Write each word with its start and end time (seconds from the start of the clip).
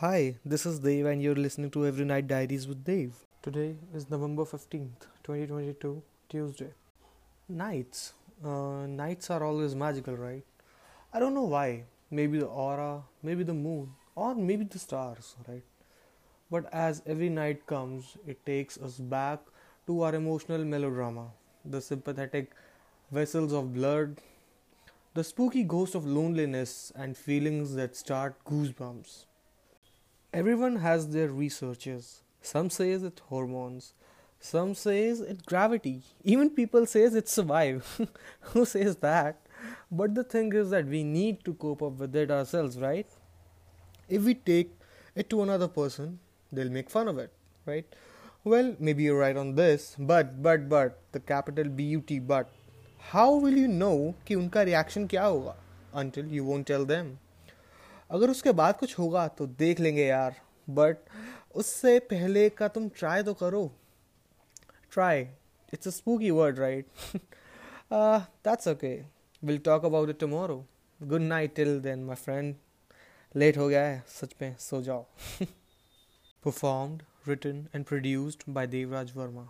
Hi, 0.00 0.34
this 0.44 0.66
is 0.66 0.78
Dave, 0.78 1.06
and 1.06 1.22
you're 1.22 1.34
listening 1.34 1.70
to 1.70 1.86
Every 1.86 2.04
Night 2.04 2.28
Diaries 2.28 2.68
with 2.68 2.84
Dave. 2.84 3.14
Today 3.40 3.76
is 3.94 4.10
November 4.10 4.44
15th, 4.44 5.06
2022, 5.22 6.02
Tuesday. 6.28 6.74
Nights. 7.48 8.12
Uh, 8.44 8.84
nights 8.86 9.30
are 9.30 9.42
always 9.42 9.74
magical, 9.74 10.14
right? 10.14 10.44
I 11.14 11.18
don't 11.18 11.32
know 11.32 11.44
why. 11.44 11.84
Maybe 12.10 12.38
the 12.38 12.44
aura, 12.44 13.04
maybe 13.22 13.42
the 13.42 13.54
moon, 13.54 13.94
or 14.14 14.34
maybe 14.34 14.64
the 14.64 14.78
stars, 14.78 15.34
right? 15.48 15.62
But 16.50 16.68
as 16.74 17.00
every 17.06 17.30
night 17.30 17.66
comes, 17.66 18.18
it 18.26 18.44
takes 18.44 18.76
us 18.76 18.98
back 18.98 19.40
to 19.86 20.02
our 20.02 20.14
emotional 20.14 20.62
melodrama, 20.62 21.28
the 21.64 21.80
sympathetic 21.80 22.52
vessels 23.10 23.54
of 23.54 23.72
blood, 23.72 24.18
the 25.14 25.24
spooky 25.24 25.62
ghost 25.62 25.94
of 25.94 26.04
loneliness, 26.04 26.92
and 26.94 27.16
feelings 27.16 27.74
that 27.76 27.96
start 27.96 28.34
goosebumps. 28.44 29.24
Everyone 30.35 30.77
has 30.77 31.09
their 31.09 31.29
researches. 31.29 32.21
Some 32.41 32.69
says 32.69 33.03
it's 33.03 33.21
hormones. 33.21 33.93
Some 34.39 34.73
says 34.73 35.19
it's 35.21 35.41
gravity. 35.43 36.01
Even 36.23 36.49
people 36.49 36.85
says 36.85 37.13
it's 37.13 37.31
survive. 37.31 38.09
Who 38.53 38.65
says 38.65 38.95
that? 38.97 39.39
But 39.91 40.15
the 40.15 40.23
thing 40.23 40.53
is 40.53 40.71
that 40.71 40.87
we 40.87 41.03
need 41.03 41.43
to 41.45 41.53
cope 41.53 41.83
up 41.83 41.99
with 41.99 42.15
it 42.15 42.31
ourselves, 42.31 42.79
right? 42.79 43.05
If 44.09 44.23
we 44.23 44.33
take 44.33 44.73
it 45.15 45.29
to 45.29 45.43
another 45.43 45.67
person, 45.67 46.19
they'll 46.51 46.69
make 46.69 46.89
fun 46.89 47.07
of 47.07 47.17
it, 47.17 47.31
right? 47.65 47.85
Well, 48.43 48.75
maybe 48.79 49.03
you're 49.03 49.19
right 49.19 49.37
on 49.37 49.53
this, 49.53 49.95
but 49.99 50.41
but 50.41 50.67
but 50.67 50.97
the 51.11 51.19
capital 51.19 51.65
B 51.65 51.83
U 51.83 52.01
T 52.01 52.17
but 52.17 52.49
how 53.11 53.35
will 53.35 53.55
you 53.55 53.67
know 53.67 54.15
कि 54.25 54.35
उनका 54.35 54.61
reaction 54.63 55.07
क्या 55.07 55.23
होगा 55.23 55.55
until 55.93 56.25
you 56.25 56.43
won't 56.43 56.65
tell 56.65 56.85
them 56.85 57.19
अगर 58.10 58.30
उसके 58.30 58.52
बाद 58.52 58.76
कुछ 58.78 58.98
होगा 58.98 59.26
तो 59.28 59.46
देख 59.46 59.80
लेंगे 59.80 60.06
यार 60.06 60.36
बट 60.68 60.96
उससे 61.54 61.98
पहले 62.10 62.48
का 62.50 62.68
तुम 62.68 62.88
ट्राई 62.88 63.22
तो 63.22 63.34
करो। 63.34 63.70
Try 64.92 65.20
it's 65.74 65.88
a 65.88 65.90
spooky 65.90 66.30
word 66.30 66.58
right 66.58 66.86
that's 67.92 68.68
okay 68.68 68.94
will 69.42 69.58
talk 69.58 69.84
about 69.84 70.10
it 70.10 70.20
tomorrow 70.20 70.64
good 71.00 71.20
night 71.20 71.54
till 71.54 71.80
then 71.80 72.04
my 72.04 72.16
friend 72.16 72.54
late 73.34 73.56
हो 73.58 73.68
गया 73.68 73.84
है, 73.86 74.02
सच 74.08 74.34
में, 74.42 74.56
सो 74.58 74.82
जाओ। 74.82 75.06
Performed 76.44 77.02
written 77.28 77.56
and 77.74 77.84
produced 77.84 78.42
by 78.54 78.66
Devraj 78.66 79.12
Verma. 79.12 79.46